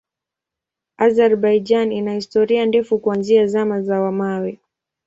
[0.97, 4.59] Azerbaijan ina historia ndefu kuanzia Zama za Mawe.